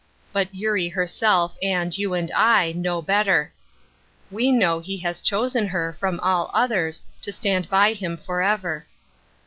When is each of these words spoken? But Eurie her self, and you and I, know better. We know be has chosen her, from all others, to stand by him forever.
But 0.33 0.55
Eurie 0.55 0.89
her 0.89 1.05
self, 1.05 1.55
and 1.61 1.95
you 1.95 2.15
and 2.15 2.31
I, 2.31 2.71
know 2.71 3.03
better. 3.03 3.53
We 4.31 4.51
know 4.51 4.79
be 4.79 4.97
has 4.97 5.21
chosen 5.21 5.67
her, 5.67 5.93
from 5.99 6.19
all 6.21 6.49
others, 6.55 7.03
to 7.21 7.31
stand 7.31 7.69
by 7.69 7.93
him 7.93 8.17
forever. 8.17 8.87